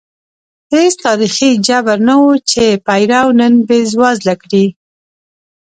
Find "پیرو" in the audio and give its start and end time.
2.85-3.27